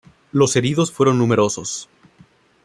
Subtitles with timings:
[0.31, 1.87] Los heridos fueron numerosos.